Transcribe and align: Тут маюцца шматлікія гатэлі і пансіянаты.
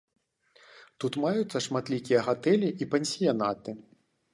Тут 1.03 1.19
маюцца 1.27 1.57
шматлікія 1.67 2.25
гатэлі 2.31 2.77
і 2.87 2.93
пансіянаты. 2.97 3.83